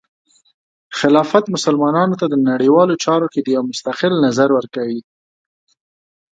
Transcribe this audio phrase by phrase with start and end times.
[0.99, 5.01] خلافت مسلمانانو ته د نړیوالو چارو کې د یو مستقل نظر ورکوي.